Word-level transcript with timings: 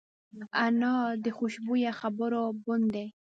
انا 0.65 0.95
د 1.23 1.25
خوشبویه 1.37 1.91
خبرو 1.99 2.43
بڼ 2.65 2.79
دی 2.93 3.05